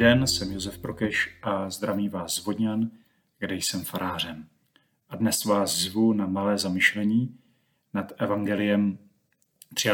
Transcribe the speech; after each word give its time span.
den, 0.00 0.26
jsem 0.26 0.52
Josef 0.52 0.78
Prokeš 0.78 1.38
a 1.42 1.70
zdravím 1.70 2.10
vás 2.10 2.34
z 2.34 2.44
Vodňan, 2.44 2.90
kde 3.38 3.54
jsem 3.54 3.84
farářem. 3.84 4.46
A 5.08 5.16
dnes 5.16 5.44
vás 5.44 5.76
zvu 5.76 6.12
na 6.12 6.26
malé 6.26 6.58
zamyšlení 6.58 7.38
nad 7.94 8.12
evangeliem 8.16 8.98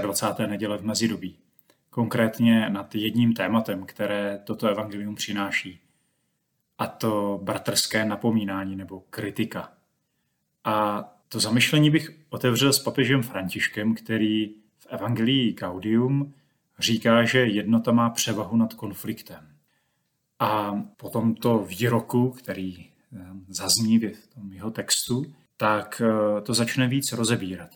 23. 0.01 0.47
neděle 0.47 0.79
v 0.79 0.85
mezidobí. 0.85 1.39
Konkrétně 1.91 2.71
nad 2.71 2.95
jedním 2.95 3.35
tématem, 3.35 3.87
které 3.87 4.43
toto 4.45 4.69
evangelium 4.69 5.15
přináší. 5.15 5.81
A 6.79 6.87
to 6.87 7.41
bratrské 7.43 8.05
napomínání 8.05 8.77
nebo 8.77 9.01
kritika. 9.01 9.73
A 10.65 11.05
to 11.29 11.41
zamyšlení 11.41 11.91
bych 11.91 12.11
otevřel 12.29 12.73
s 12.73 12.83
papežem 12.83 13.23
Františkem, 13.23 13.95
který 13.95 14.49
v 14.79 14.87
evangelii 14.89 15.53
Gaudium 15.53 16.35
říká, 16.79 17.25
že 17.25 17.39
jednota 17.39 17.93
má 17.93 18.11
převahu 18.11 18.57
nad 18.57 18.75
konfliktem. 18.75 19.56
A 20.39 20.83
po 20.97 21.11
tomto 21.11 21.59
výroku, 21.59 22.31
který 22.31 22.87
eh, 22.87 23.19
zazní 23.49 23.99
v 23.99 24.27
tom 24.35 24.53
jeho 24.53 24.71
textu, 24.71 25.25
tak 25.57 26.03
eh, 26.05 26.41
to 26.41 26.55
začne 26.55 26.89
víc 26.89 27.13
rozebírat. 27.13 27.71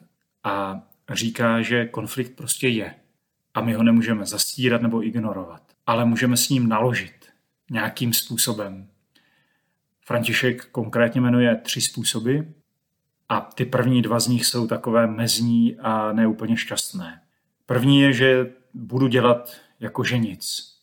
A 0.45 0.83
říká, 1.11 1.63
že 1.63 1.87
konflikt 1.87 2.37
prostě 2.37 2.69
je. 2.69 2.95
A 3.55 3.61
my 3.61 3.73
ho 3.73 3.83
nemůžeme 3.83 4.27
zastírat 4.27 4.83
nebo 4.83 5.05
ignorovat. 5.05 5.63
Ale 5.87 6.05
můžeme 6.05 6.37
s 6.37 6.49
ním 6.49 6.69
naložit 6.69 7.27
nějakým 7.71 8.13
způsobem. 8.13 8.89
František 10.01 10.65
konkrétně 10.65 11.21
jmenuje 11.21 11.57
tři 11.57 11.81
způsoby 11.81 12.39
a 13.29 13.41
ty 13.41 13.65
první 13.65 14.03
dva 14.03 14.21
z 14.21 14.29
nich 14.29 14.47
jsou 14.47 14.67
takové 14.67 15.07
mezní 15.07 15.77
a 15.79 16.13
neúplně 16.13 16.57
šťastné. 16.57 17.23
První 17.67 18.01
je, 18.01 18.13
že 18.13 18.53
budu 18.75 19.07
dělat 19.07 19.57
jako 19.81 20.05
že 20.05 20.19
nic. 20.19 20.77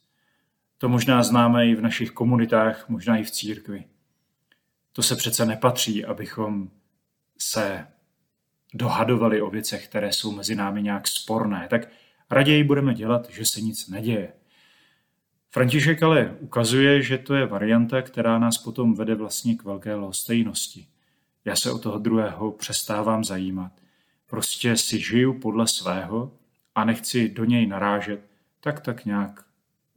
To 0.78 0.90
možná 0.90 1.24
známe 1.24 1.68
i 1.68 1.76
v 1.76 1.82
našich 1.82 2.12
komunitách, 2.12 2.90
možná 2.90 3.18
i 3.18 3.24
v 3.24 3.32
církvi. 3.32 3.84
To 4.94 5.04
se 5.04 5.16
přece 5.16 5.46
nepatří, 5.46 6.06
abychom 6.06 6.70
se 7.38 7.88
dohadovali 8.74 9.42
o 9.42 9.50
věcech, 9.50 9.88
které 9.88 10.14
jsou 10.14 10.32
mezi 10.32 10.56
námi 10.56 10.84
nějak 10.84 11.08
sporné. 11.08 11.68
Tak 11.70 11.88
raději 12.30 12.64
budeme 12.64 12.94
dělat, 12.94 13.30
že 13.30 13.46
se 13.46 13.62
nic 13.62 13.88
neděje. 13.88 14.34
František 15.50 16.04
ale 16.04 16.36
ukazuje, 16.40 17.02
že 17.02 17.18
to 17.18 17.36
je 17.36 17.46
varianta, 17.46 18.02
která 18.02 18.40
nás 18.40 18.58
potom 18.58 18.96
vede 18.96 19.16
vlastně 19.16 19.56
k 19.56 19.64
velké 19.64 19.96
lhostejnosti. 19.96 20.88
Já 21.46 21.56
se 21.56 21.72
o 21.72 21.78
toho 21.78 22.00
druhého 22.00 22.52
přestávám 22.52 23.24
zajímat. 23.24 23.72
Prostě 24.30 24.78
si 24.78 25.00
žiju 25.00 25.40
podle 25.40 25.68
svého 25.68 26.32
a 26.76 26.86
nechci 26.86 27.30
do 27.30 27.46
něj 27.46 27.68
narážet, 27.68 28.20
tak 28.60 28.80
tak 28.80 29.06
nějak 29.06 29.47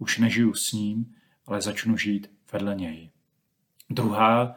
už 0.00 0.18
nežiju 0.18 0.54
s 0.54 0.72
ním, 0.72 1.14
ale 1.46 1.62
začnu 1.62 1.96
žít 1.96 2.30
vedle 2.52 2.74
něj. 2.74 3.10
Druhá 3.90 4.56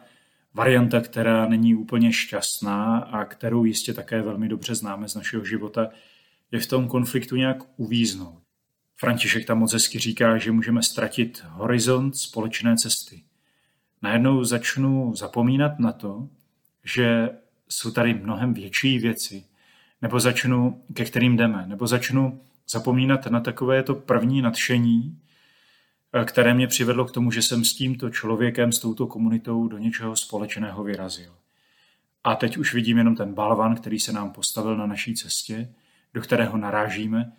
varianta, 0.54 1.00
která 1.00 1.48
není 1.48 1.74
úplně 1.74 2.12
šťastná 2.12 2.98
a 2.98 3.24
kterou 3.24 3.64
jistě 3.64 3.94
také 3.94 4.22
velmi 4.22 4.48
dobře 4.48 4.74
známe 4.74 5.08
z 5.08 5.14
našeho 5.14 5.44
života, 5.44 5.88
je 6.50 6.60
v 6.60 6.66
tom 6.66 6.88
konfliktu 6.88 7.36
nějak 7.36 7.56
uvíznout. 7.76 8.42
František 8.96 9.46
tam 9.46 9.58
moc 9.58 9.72
hezky 9.72 9.98
říká, 9.98 10.38
že 10.38 10.52
můžeme 10.52 10.82
ztratit 10.82 11.44
horizont 11.48 12.16
společné 12.16 12.76
cesty. 12.76 13.24
Najednou 14.02 14.44
začnu 14.44 15.14
zapomínat 15.14 15.78
na 15.78 15.92
to, 15.92 16.28
že 16.84 17.30
jsou 17.68 17.90
tady 17.90 18.14
mnohem 18.14 18.54
větší 18.54 18.98
věci, 18.98 19.44
nebo 20.02 20.20
začnu, 20.20 20.82
ke 20.94 21.04
kterým 21.04 21.36
jdeme, 21.36 21.66
nebo 21.66 21.86
začnu 21.86 22.40
zapomínat 22.68 23.26
na 23.26 23.40
takové 23.40 23.82
to 23.82 23.94
první 23.94 24.42
nadšení, 24.42 25.18
které 26.24 26.54
mě 26.54 26.66
přivedlo 26.66 27.04
k 27.04 27.12
tomu, 27.12 27.30
že 27.30 27.42
jsem 27.42 27.64
s 27.64 27.74
tímto 27.74 28.10
člověkem, 28.10 28.72
s 28.72 28.78
touto 28.78 29.06
komunitou 29.06 29.68
do 29.68 29.78
něčeho 29.78 30.16
společného 30.16 30.84
vyrazil. 30.84 31.34
A 32.24 32.34
teď 32.34 32.56
už 32.56 32.74
vidím 32.74 32.98
jenom 32.98 33.16
ten 33.16 33.34
balvan, 33.34 33.76
který 33.76 34.00
se 34.00 34.12
nám 34.12 34.30
postavil 34.30 34.76
na 34.76 34.86
naší 34.86 35.14
cestě, 35.14 35.74
do 36.14 36.20
kterého 36.20 36.56
narážíme 36.56 37.32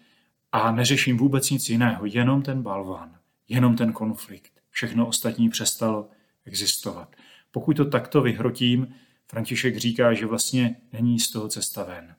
a 0.52 0.72
neřeším 0.72 1.18
vůbec 1.18 1.50
nic 1.50 1.69
jiného, 1.69 2.06
jenom 2.06 2.41
ten 2.41 2.62
balvan, 2.62 3.16
jenom 3.50 3.75
ten 3.75 3.94
konflikt. 3.94 4.52
Všechno 4.69 5.08
ostatní 5.08 5.50
přestalo 5.50 6.09
existovat. 6.46 7.16
Pokud 7.52 7.78
to 7.78 7.85
takto 7.85 8.22
vyhrotím, 8.22 8.88
František 9.28 9.78
říká, 9.78 10.14
že 10.14 10.25
vlastně 10.25 10.75
není 10.94 11.19
z 11.19 11.31
toho 11.31 11.47
cesta 11.47 11.84
ven 11.84 12.16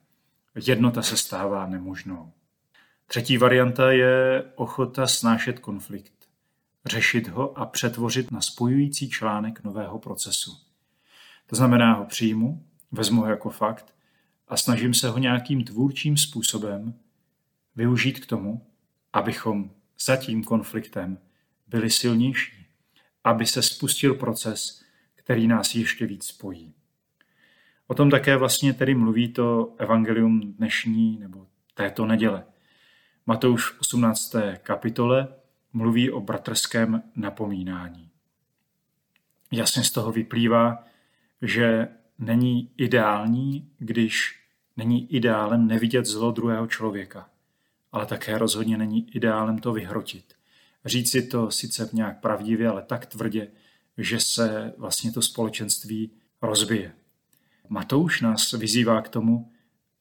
jednota 0.65 1.01
se 1.01 1.17
stává 1.17 1.67
nemožnou. 1.67 2.31
Třetí 3.07 3.37
varianta 3.37 3.91
je 3.91 4.43
ochota 4.55 5.07
snášet 5.07 5.59
konflikt, 5.59 6.16
řešit 6.87 7.27
ho 7.27 7.57
a 7.57 7.65
přetvořit 7.65 8.31
na 8.31 8.41
spojující 8.41 9.09
článek 9.09 9.63
nového 9.63 9.99
procesu. 9.99 10.57
To 11.47 11.55
znamená, 11.55 11.93
ho 11.93 12.05
přijmu, 12.05 12.65
vezmu 12.91 13.21
ho 13.21 13.27
jako 13.27 13.49
fakt 13.49 13.95
a 14.47 14.57
snažím 14.57 14.93
se 14.93 15.09
ho 15.09 15.17
nějakým 15.17 15.63
tvůrčím 15.63 16.17
způsobem 16.17 16.93
využít 17.75 18.19
k 18.19 18.25
tomu, 18.25 18.67
abychom 19.13 19.71
za 20.05 20.15
tím 20.15 20.43
konfliktem 20.43 21.17
byli 21.67 21.89
silnější, 21.89 22.67
aby 23.23 23.45
se 23.45 23.61
spustil 23.61 24.13
proces, 24.15 24.83
který 25.15 25.47
nás 25.47 25.75
ještě 25.75 26.05
víc 26.05 26.25
spojí. 26.25 26.73
O 27.87 27.93
tom 27.93 28.09
také 28.09 28.37
vlastně 28.37 28.73
tedy 28.73 28.95
mluví 28.95 29.33
to 29.33 29.75
evangelium 29.77 30.41
dnešní 30.41 31.19
nebo 31.19 31.47
této 31.73 32.05
neděle. 32.05 32.43
Matouš 33.25 33.69
v 33.69 33.81
18. 33.81 34.35
kapitole 34.63 35.27
mluví 35.73 36.11
o 36.11 36.21
bratrském 36.21 37.03
napomínání. 37.15 38.09
Jasně 39.51 39.83
z 39.83 39.91
toho 39.91 40.11
vyplývá, 40.11 40.83
že 41.41 41.87
není 42.19 42.71
ideální, 42.77 43.71
když 43.77 44.39
není 44.77 45.13
ideálem 45.13 45.67
nevidět 45.67 46.05
zlo 46.05 46.31
druhého 46.31 46.67
člověka, 46.67 47.29
ale 47.91 48.05
také 48.05 48.37
rozhodně 48.37 48.77
není 48.77 49.15
ideálem 49.15 49.57
to 49.57 49.73
vyhrotit. 49.73 50.33
Říct 50.85 51.11
si 51.11 51.27
to 51.27 51.51
sice 51.51 51.89
nějak 51.93 52.19
pravdivě, 52.19 52.69
ale 52.69 52.81
tak 52.81 53.05
tvrdě, 53.05 53.47
že 53.97 54.19
se 54.19 54.73
vlastně 54.77 55.11
to 55.11 55.21
společenství 55.21 56.11
rozbije. 56.41 56.93
Matouš 57.69 58.21
nás 58.21 58.51
vyzývá 58.51 59.01
k 59.01 59.09
tomu, 59.09 59.51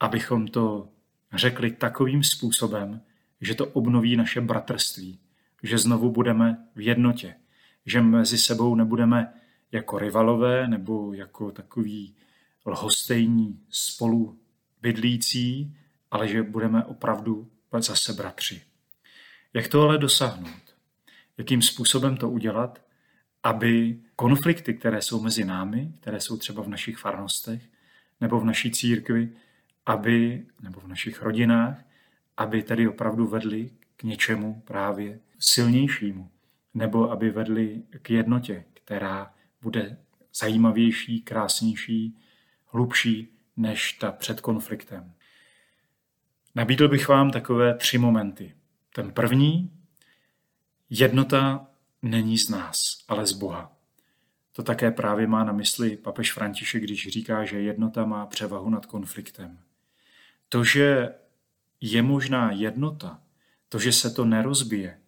abychom 0.00 0.47
to 0.47 0.88
řekli 1.33 1.71
takovým 1.71 2.25
způsobem, 2.25 3.00
že 3.41 3.54
to 3.54 3.66
obnoví 3.66 4.16
naše 4.16 4.41
bratrství, 4.41 5.19
že 5.66 5.78
znovu 5.78 6.10
budeme 6.10 6.66
v 6.75 6.81
jednotě, 6.81 7.34
že 7.87 8.00
mezi 8.00 8.38
sebou 8.38 8.75
nebudeme 8.75 9.32
jako 9.72 9.99
rivalové 9.99 10.69
nebo 10.69 11.12
jako 11.12 11.53
takový 11.53 12.15
lhostejní 12.66 13.60
spolu 13.71 14.38
bydlící, 14.82 15.77
ale 16.10 16.28
že 16.28 16.43
budeme 16.43 16.84
opravdu 16.84 17.50
zase 17.78 18.12
bratři. 18.12 18.62
Jak 19.54 19.69
to 19.69 19.82
ale 19.82 19.99
dosáhnout? 19.99 20.77
Jakým 21.38 21.62
způsobem 21.62 22.16
to 22.16 22.31
udělat, 22.31 22.83
aby 23.43 24.00
konflikty, 24.16 24.75
které 24.75 25.03
jsou 25.03 25.21
mezi 25.22 25.44
námi, 25.44 25.93
které 26.00 26.21
jsou 26.21 26.37
třeba 26.37 26.62
v 26.62 26.69
našich 26.69 26.98
farnostech 26.98 27.62
nebo 28.21 28.41
v 28.41 28.44
naší 28.44 28.71
církvi, 28.71 29.33
aby, 29.87 30.47
nebo 30.62 30.81
v 30.81 30.88
našich 30.88 31.22
rodinách, 31.22 31.78
aby 32.37 32.62
tedy 32.62 32.88
opravdu 32.88 33.27
vedly 33.27 33.71
k 33.97 34.03
něčemu 34.03 34.62
právě 34.65 35.21
silnějšímu, 35.39 36.31
nebo 36.75 37.11
aby 37.11 37.31
vedly 37.31 37.83
k 38.03 38.10
jednotě, 38.10 38.65
která 38.75 39.34
bude 39.63 39.98
zajímavější, 40.34 41.22
krásnější, 41.22 42.19
hlubší 42.66 43.28
než 43.57 43.93
ta 43.93 44.13
před 44.13 44.41
konfliktem. 44.41 45.13
Nabídl 46.54 46.89
bych 46.89 47.09
vám 47.09 47.31
takové 47.31 47.75
tři 47.75 47.98
momenty. 47.98 48.54
Ten 48.95 49.13
první, 49.13 49.72
jednota 50.91 51.66
není 52.03 52.39
z 52.39 52.48
nás, 52.48 53.04
ale 53.09 53.27
z 53.27 53.33
Boha. 53.33 53.72
To 54.53 54.63
také 54.63 54.91
právě 54.91 55.27
má 55.27 55.45
na 55.45 55.53
mysli 55.53 55.97
papež 55.97 56.33
František, 56.33 56.83
když 56.83 57.09
říká, 57.09 57.45
že 57.45 57.60
jednota 57.60 58.04
má 58.04 58.27
převahu 58.27 58.71
nad 58.71 58.87
konfliktem. 58.87 59.59
To, 60.48 60.65
že 60.65 61.15
je 61.81 62.03
možná 62.03 62.53
jednota, 62.53 63.22
to, 63.68 63.78
že 63.78 63.92
se 63.92 64.10
to 64.10 64.24
nerozbije, 64.24 64.98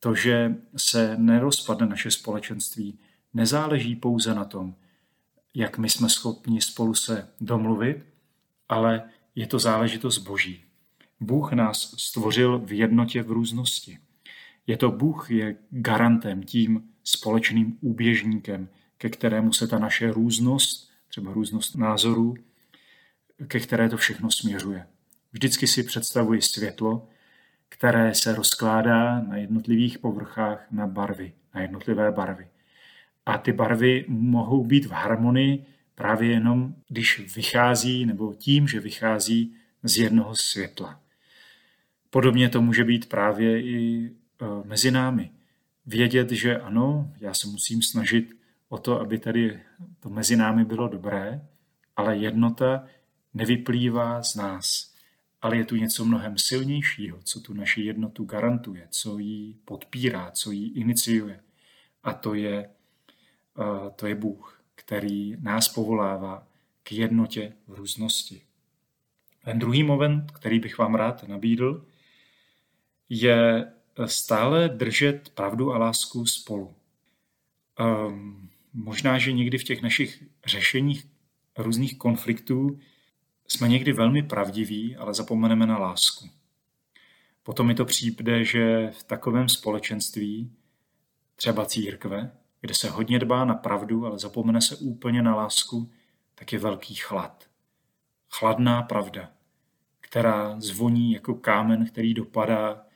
to, 0.00 0.14
že 0.14 0.54
se 0.76 1.16
nerozpadne 1.16 1.86
naše 1.86 2.10
společenství, 2.10 2.98
nezáleží 3.34 3.96
pouze 3.96 4.34
na 4.34 4.44
tom, 4.44 4.74
jak 5.54 5.78
my 5.78 5.90
jsme 5.90 6.08
schopni 6.08 6.60
spolu 6.60 6.94
se 6.94 7.28
domluvit, 7.40 8.06
ale 8.68 9.02
je 9.34 9.46
to 9.46 9.58
záležitost 9.58 10.18
Boží. 10.18 10.64
Bůh 11.20 11.52
nás 11.52 11.94
stvořil 11.98 12.58
v 12.58 12.72
jednotě 12.72 13.22
v 13.22 13.30
různosti. 13.30 13.98
Je 14.66 14.76
to 14.76 14.90
Bůh 14.90 15.30
je 15.30 15.56
garantem, 15.70 16.42
tím 16.42 16.88
společným 17.04 17.78
úběžníkem, 17.80 18.68
ke 18.98 19.08
kterému 19.08 19.52
se 19.52 19.66
ta 19.66 19.78
naše 19.78 20.12
různost, 20.12 20.90
třeba 21.08 21.32
různost 21.32 21.76
názorů, 21.76 22.34
ke 23.48 23.60
které 23.60 23.88
to 23.88 23.96
všechno 23.96 24.30
směřuje. 24.30 24.86
Vždycky 25.32 25.66
si 25.66 25.82
představuji 25.82 26.42
světlo, 26.42 27.08
které 27.72 28.14
se 28.14 28.34
rozkládá 28.34 29.20
na 29.20 29.36
jednotlivých 29.36 29.98
povrchách 29.98 30.66
na 30.70 30.86
barvy, 30.86 31.32
na 31.54 31.60
jednotlivé 31.60 32.12
barvy. 32.12 32.48
A 33.26 33.38
ty 33.38 33.52
barvy 33.52 34.04
mohou 34.08 34.64
být 34.64 34.86
v 34.86 34.90
harmonii 34.90 35.64
právě 35.94 36.30
jenom, 36.30 36.74
když 36.88 37.36
vychází, 37.36 38.06
nebo 38.06 38.34
tím, 38.34 38.68
že 38.68 38.80
vychází 38.80 39.54
z 39.82 39.96
jednoho 39.96 40.36
světla. 40.36 41.00
Podobně 42.10 42.48
to 42.48 42.62
může 42.62 42.84
být 42.84 43.08
právě 43.08 43.62
i 43.62 44.06
e, 44.06 44.10
mezi 44.64 44.90
námi. 44.90 45.30
Vědět, 45.86 46.30
že 46.30 46.58
ano, 46.58 47.12
já 47.20 47.34
se 47.34 47.48
musím 47.48 47.82
snažit 47.82 48.36
o 48.68 48.78
to, 48.78 49.00
aby 49.00 49.18
tady 49.18 49.60
to 50.00 50.08
mezi 50.08 50.36
námi 50.36 50.64
bylo 50.64 50.88
dobré, 50.88 51.46
ale 51.96 52.16
jednota 52.16 52.84
nevyplývá 53.34 54.22
z 54.22 54.34
nás. 54.34 54.91
Ale 55.42 55.56
je 55.56 55.64
tu 55.64 55.76
něco 55.76 56.04
mnohem 56.04 56.38
silnějšího, 56.38 57.18
co 57.24 57.40
tu 57.40 57.54
naši 57.54 57.82
jednotu 57.82 58.24
garantuje, 58.24 58.86
co 58.90 59.18
ji 59.18 59.54
podpírá, 59.64 60.30
co 60.30 60.50
ji 60.50 60.68
iniciuje. 60.68 61.40
A 62.02 62.12
to 62.12 62.34
je, 62.34 62.58
e, 62.58 62.70
to 63.96 64.06
je 64.06 64.14
Bůh, 64.14 64.62
který 64.74 65.36
nás 65.40 65.68
povolává 65.68 66.46
k 66.82 66.92
jednotě 66.92 67.52
v 67.66 67.74
různosti. 67.74 68.42
Ten 69.44 69.58
druhý 69.58 69.82
moment, 69.82 70.30
který 70.30 70.60
bych 70.60 70.78
vám 70.78 70.94
rád 70.94 71.28
nabídl, 71.28 71.86
je 73.08 73.72
stále 74.06 74.68
držet 74.68 75.28
pravdu 75.34 75.72
a 75.72 75.78
lásku 75.78 76.26
spolu. 76.26 76.74
Um, 77.80 78.50
možná, 78.72 79.18
že 79.18 79.32
někdy 79.32 79.58
v 79.58 79.64
těch 79.64 79.82
našich 79.82 80.22
řešeních 80.46 81.06
různých 81.58 81.98
konfliktů 81.98 82.78
jsme 83.52 83.68
někdy 83.68 83.92
velmi 83.92 84.22
pravdiví, 84.22 84.96
ale 84.96 85.14
zapomeneme 85.14 85.66
na 85.66 85.78
lásku. 85.78 86.28
Potom 87.42 87.66
mi 87.66 87.74
to 87.74 87.84
přijde, 87.84 88.44
že 88.44 88.90
v 88.90 89.02
takovém 89.02 89.48
společenství, 89.48 90.52
třeba 91.36 91.66
církve, 91.66 92.32
kde 92.60 92.74
se 92.74 92.90
hodně 92.90 93.18
dbá 93.18 93.44
na 93.44 93.54
pravdu, 93.54 94.06
ale 94.06 94.18
zapomene 94.18 94.60
se 94.60 94.76
úplně 94.76 95.22
na 95.22 95.34
lásku, 95.34 95.90
tak 96.34 96.52
je 96.52 96.58
velký 96.58 96.94
chlad. 96.94 97.48
Chladná 98.30 98.82
pravda, 98.82 99.30
která 100.00 100.60
zvoní 100.60 101.12
jako 101.12 101.34
kámen, 101.34 101.86
který 101.86 102.14
dopadá 102.14 102.86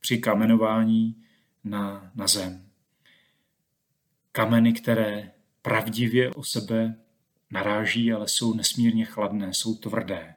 při 0.00 0.18
kamenování 0.18 1.24
na, 1.64 2.10
na 2.14 2.26
zem. 2.26 2.66
Kameny, 4.32 4.72
které 4.72 5.32
pravdivě 5.62 6.30
o 6.30 6.44
sebe 6.44 7.05
naráží, 7.50 8.12
ale 8.12 8.28
jsou 8.28 8.54
nesmírně 8.54 9.04
chladné, 9.04 9.54
jsou 9.54 9.74
tvrdé. 9.74 10.34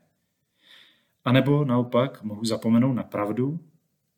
A 1.25 1.31
nebo 1.31 1.65
naopak 1.65 2.23
mohu 2.23 2.45
zapomenout 2.45 2.93
na 2.93 3.03
pravdu 3.03 3.59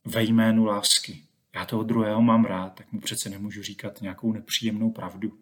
ve 0.06 0.24
jménu 0.24 0.66
lásky. 0.66 1.24
Já 1.56 1.66
toho 1.66 1.84
druhého 1.84 2.22
mám 2.22 2.46
rád, 2.46 2.70
tak 2.76 2.92
mu 2.92 3.00
přece 3.00 3.30
nemůžu 3.30 3.64
říkat 3.64 4.02
nějakou 4.02 4.34
nepříjemnou 4.34 4.92
pravdu. 4.92 5.38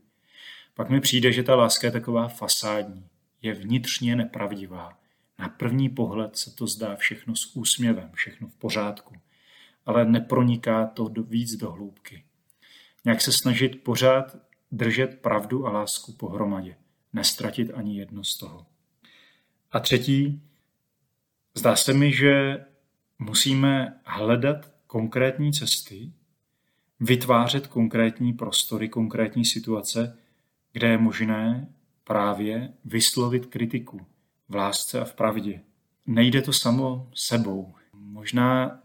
Pak 0.74 0.90
mi 0.90 1.02
přijde, 1.02 1.32
že 1.32 1.44
ta 1.44 1.56
láska 1.56 1.88
je 1.88 1.92
taková 1.92 2.28
fasádní, 2.28 3.06
je 3.42 3.54
vnitřně 3.54 4.16
nepravdivá. 4.16 4.98
Na 5.40 5.50
první 5.50 5.90
pohled 5.90 6.38
se 6.38 6.56
to 6.56 6.68
zdá 6.68 6.96
všechno 6.96 7.36
s 7.36 7.56
úsměvem, 7.56 8.10
všechno 8.14 8.48
v 8.48 8.56
pořádku 8.56 9.16
ale 9.90 10.06
neproniká 10.06 10.86
to 10.86 11.08
do, 11.08 11.24
víc 11.24 11.56
do 11.56 11.72
hloubky. 11.72 12.24
Nějak 13.06 13.22
se 13.22 13.32
snažit 13.32 13.84
pořád 13.84 14.36
držet 14.72 15.20
pravdu 15.22 15.68
a 15.68 15.72
lásku 15.72 16.14
pohromadě, 16.14 16.76
nestratit 17.14 17.72
ani 17.74 17.98
jedno 17.98 18.24
z 18.24 18.38
toho. 18.38 18.66
A 19.72 19.80
třetí, 19.80 20.42
zdá 21.56 21.76
se 21.76 21.94
mi, 21.94 22.14
že 22.14 22.66
musíme 23.20 24.00
hledat 24.06 24.72
konkrétní 24.88 25.54
cesty, 25.54 26.12
vytvářet 27.00 27.68
konkrétní 27.68 28.34
prostory, 28.34 28.90
konkrétní 28.90 29.46
situace, 29.46 30.18
kde 30.74 30.88
je 30.88 30.98
možné 30.98 31.68
právě 32.04 32.74
vyslovit 32.86 33.46
kritiku 33.46 34.06
v 34.50 34.56
lásce 34.56 35.02
a 35.02 35.06
v 35.06 35.14
pravdě. 35.14 35.62
Nejde 36.08 36.42
to 36.42 36.54
samo 36.54 37.10
sebou. 37.14 37.74
Možná 37.94 38.82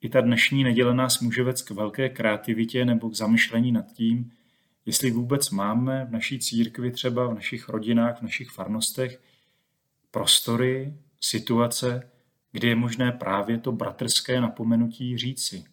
i 0.00 0.08
ta 0.08 0.20
dnešní 0.20 0.64
neděle 0.64 0.94
nás 0.94 1.20
může 1.20 1.42
vést 1.42 1.62
k 1.62 1.70
velké 1.70 2.08
kreativitě 2.08 2.84
nebo 2.84 3.10
k 3.10 3.14
zamyšlení 3.14 3.72
nad 3.72 3.92
tím, 3.92 4.32
jestli 4.86 5.10
vůbec 5.10 5.50
máme 5.50 6.04
v 6.04 6.10
naší 6.10 6.38
církvi 6.38 6.90
třeba, 6.90 7.26
v 7.26 7.34
našich 7.34 7.68
rodinách, 7.68 8.18
v 8.18 8.22
našich 8.22 8.50
farnostech 8.50 9.20
prostory, 10.10 10.94
situace, 11.20 12.10
kde 12.52 12.68
je 12.68 12.74
možné 12.74 13.12
právě 13.12 13.58
to 13.58 13.72
bratrské 13.72 14.40
napomenutí 14.40 15.18
říci. 15.18 15.64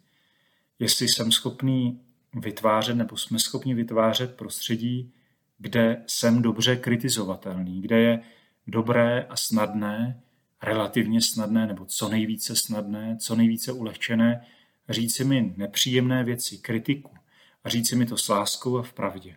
Jestli 0.79 1.07
jsem 1.07 1.31
schopný 1.31 2.01
vytvářet 2.35 2.97
nebo 2.97 3.17
jsme 3.17 3.39
schopni 3.39 3.73
vytvářet 3.73 4.35
prostředí, 4.35 5.13
kde 5.57 6.03
jsem 6.07 6.41
dobře 6.41 6.75
kritizovatelný, 6.75 7.81
kde 7.81 7.99
je 7.99 8.21
dobré 8.67 9.23
a 9.29 9.35
snadné 9.35 10.21
relativně 10.63 11.21
snadné 11.21 11.67
nebo 11.67 11.85
co 11.85 12.09
nejvíce 12.09 12.55
snadné, 12.55 13.17
co 13.19 13.35
nejvíce 13.35 13.71
ulehčené, 13.71 14.45
říci 14.89 15.23
mi 15.23 15.53
nepříjemné 15.57 16.23
věci, 16.23 16.57
kritiku 16.57 17.17
a 17.67 17.69
říci 17.69 17.95
mi 17.95 18.05
to 18.05 18.17
s 18.17 18.29
láskou 18.29 18.77
a 18.77 18.83
v 18.83 18.93
pravdě. 18.93 19.35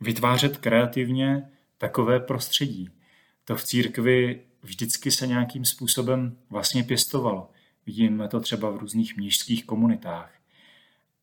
Vytvářet 0.00 0.56
kreativně 0.56 1.50
takové 1.78 2.20
prostředí. 2.20 2.90
To 3.44 3.56
v 3.56 3.64
církvi 3.64 4.40
vždycky 4.62 5.10
se 5.10 5.26
nějakým 5.26 5.64
způsobem 5.64 6.36
vlastně 6.50 6.84
pěstovalo. 6.84 7.50
Vidíme 7.86 8.28
to 8.28 8.40
třeba 8.40 8.70
v 8.70 8.76
různých 8.76 9.16
mnížských 9.16 9.64
komunitách. 9.64 10.32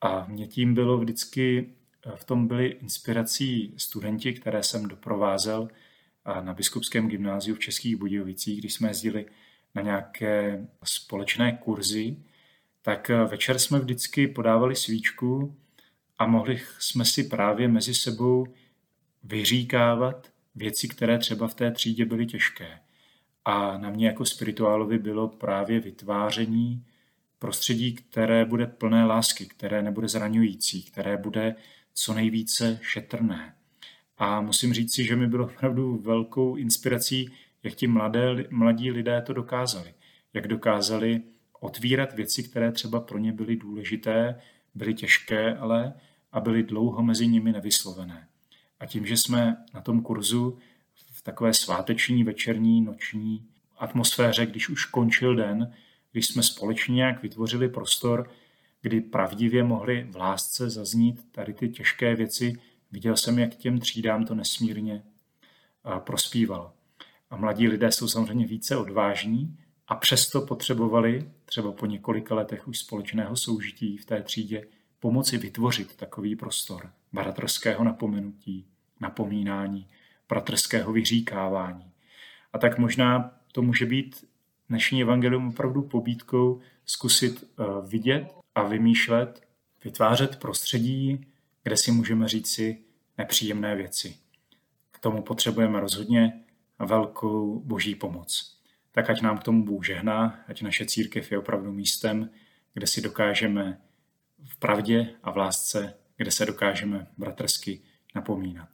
A 0.02 0.26
mě 0.26 0.48
tím 0.48 0.74
bylo 0.74 0.98
vždycky, 0.98 1.70
v 2.16 2.24
tom 2.24 2.48
byly 2.48 2.68
inspirací 2.68 3.74
studenti, 3.78 4.34
které 4.34 4.64
jsem 4.64 4.88
doprovázel 4.88 5.68
na 6.42 6.54
Biskupském 6.54 7.08
gymnáziu 7.08 7.56
v 7.56 7.60
Českých 7.60 7.96
Budějovicích, 7.96 8.60
když 8.60 8.74
jsme 8.74 8.88
jezdili 8.88 9.26
na 9.76 9.82
nějaké 9.82 10.68
společné 10.84 11.52
kurzy, 11.52 12.18
tak 12.82 13.10
večer 13.10 13.60
jsme 13.60 13.80
vždycky 13.80 14.28
podávali 14.28 14.76
svíčku 14.76 15.56
a 16.20 16.28
mohli 16.28 16.62
jsme 16.80 17.06
si 17.06 17.24
právě 17.24 17.68
mezi 17.68 17.94
sebou 17.94 18.48
vyříkávat 19.24 20.32
věci, 20.56 20.88
které 20.88 21.18
třeba 21.18 21.48
v 21.48 21.54
té 21.54 21.72
třídě 21.72 22.06
byly 22.06 22.26
těžké. 22.26 22.80
A 23.46 23.78
na 23.78 23.90
mě 23.90 24.08
jako 24.08 24.26
spirituálovi 24.26 24.98
bylo 24.98 25.28
právě 25.28 25.80
vytváření 25.80 26.86
prostředí, 27.40 27.94
které 27.94 28.46
bude 28.46 28.68
plné 28.68 29.06
lásky, 29.06 29.46
které 29.46 29.82
nebude 29.84 30.08
zraňující, 30.08 30.84
které 30.84 31.18
bude 31.18 31.56
co 31.94 32.14
nejvíce 32.14 32.80
šetrné. 32.82 33.56
A 34.18 34.42
musím 34.42 34.74
říct 34.74 34.94
si, 34.94 35.04
že 35.04 35.16
mi 35.16 35.28
bylo 35.28 35.46
opravdu 35.46 35.98
velkou 35.98 36.56
inspirací, 36.56 37.32
jak 37.64 37.74
ti 37.74 37.88
mladé, 37.88 38.48
mladí 38.50 38.92
lidé 38.92 39.22
to 39.22 39.34
dokázali. 39.34 39.94
Jak 40.34 40.48
dokázali 40.48 41.22
otvírat 41.60 42.14
věci, 42.14 42.44
které 42.44 42.72
třeba 42.72 43.00
pro 43.00 43.18
ně 43.18 43.34
byly 43.34 43.56
důležité, 43.56 44.42
byly 44.76 44.94
těžké, 44.94 45.58
ale 45.58 45.94
a 46.32 46.40
byly 46.40 46.64
dlouho 46.64 47.04
mezi 47.04 47.28
nimi 47.28 47.52
nevyslovené. 47.52 48.28
A 48.80 48.86
tím, 48.86 49.06
že 49.06 49.18
jsme 49.18 49.58
na 49.74 49.82
tom 49.82 50.02
kurzu 50.02 50.58
v 51.12 51.22
takové 51.22 51.54
sváteční, 51.54 52.24
večerní, 52.24 52.82
noční 52.82 53.46
atmosféře, 53.78 54.46
když 54.46 54.70
už 54.70 54.86
končil 54.86 55.36
den, 55.36 55.74
když 56.12 56.26
jsme 56.26 56.44
společně 56.44 56.96
nějak 56.96 57.22
vytvořili 57.22 57.70
prostor, 57.70 58.30
kdy 58.82 59.02
pravdivě 59.02 59.64
mohly 59.64 60.08
v 60.12 60.16
lásce 60.16 60.70
zaznít 60.70 61.32
tady 61.32 61.54
ty 61.54 61.70
těžké 61.70 62.16
věci, 62.16 62.58
Viděl 62.96 63.18
jsem, 63.18 63.40
jak 63.40 63.56
těm 63.56 63.80
třídám 63.80 64.26
to 64.26 64.36
nesmírně 64.36 65.04
prospívalo. 66.00 66.74
A 67.30 67.36
mladí 67.38 67.68
lidé 67.68 67.92
jsou 67.92 68.08
samozřejmě 68.08 68.48
více 68.48 68.78
odvážní 68.78 69.58
a 69.88 69.96
přesto 69.96 70.42
potřebovali, 70.42 71.32
třeba 71.46 71.72
po 71.72 71.86
několika 71.86 72.36
letech 72.36 72.68
už 72.68 72.80
společného 72.80 73.36
soužití 73.36 73.98
v 73.98 74.06
té 74.06 74.22
třídě, 74.22 74.68
pomoci 75.00 75.38
vytvořit 75.38 75.96
takový 75.96 76.36
prostor 76.36 76.92
bratrského 77.14 77.84
napomenutí, 77.84 78.68
napomínání, 79.00 79.88
bratrského 80.30 80.94
vyříkávání. 80.94 81.92
A 82.54 82.58
tak 82.58 82.78
možná 82.78 83.32
to 83.52 83.62
může 83.62 83.86
být 83.86 84.26
dnešní 84.70 85.02
evangelium 85.02 85.48
opravdu 85.48 85.82
pobídkou 85.82 86.62
zkusit 86.86 87.44
e, 87.44 87.64
vidět 87.88 88.34
a 88.56 88.64
vymýšlet, 88.64 89.48
vytvářet 89.84 90.36
prostředí, 90.40 91.28
kde 91.64 91.78
si 91.78 91.92
můžeme 91.92 92.28
říci 92.28 92.78
nepříjemné 93.18 93.76
věci. 93.76 94.18
K 94.92 95.00
tomu 95.00 95.22
potřebujeme 95.22 95.80
rozhodně 95.80 96.42
velkou 96.80 97.60
boží 97.60 97.96
pomoc. 97.96 98.55
Tak 98.96 99.10
ať 99.10 99.22
nám 99.22 99.38
k 99.38 99.44
tomu 99.44 99.66
Bůh 99.66 99.86
žehná, 99.86 100.40
ať 100.48 100.62
naše 100.62 100.86
církev 100.86 101.32
je 101.32 101.40
opravdu 101.40 101.74
místem, 101.74 102.30
kde 102.74 102.88
si 102.88 103.02
dokážeme 103.02 103.78
v 104.50 104.58
pravdě 104.58 105.16
a 105.24 105.32
v 105.32 105.38
lásce, 105.38 105.94
kde 106.18 106.32
se 106.32 106.46
dokážeme 106.46 107.08
bratrsky 107.18 107.82
napomínat. 108.16 108.70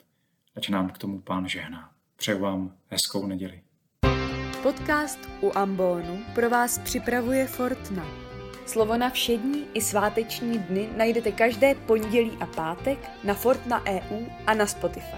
Ať 0.56 0.70
nám 0.70 0.90
k 0.90 0.98
tomu 0.98 1.22
Pán 1.22 1.48
žehná. 1.48 1.92
Přeju 2.16 2.40
vám 2.40 2.76
hezkou 2.88 3.28
neděli. 3.28 3.62
Podcast 4.64 5.20
u 5.42 5.52
Ambonu 5.58 6.24
pro 6.36 6.50
vás 6.50 6.80
připravuje 6.80 7.48
Fortna. 7.48 8.06
Slovo 8.66 8.98
na 8.98 9.10
všední 9.10 9.66
i 9.74 9.82
sváteční 9.82 10.60
dny 10.60 10.90
najdete 10.98 11.32
každé 11.32 11.76
pondělí 11.76 12.32
a 12.40 12.46
pátek 12.46 13.10
na 13.24 13.34
Fortna 13.34 13.86
EU 13.86 14.26
a 14.48 14.54
na 14.54 14.66
Spotify. 14.66 15.18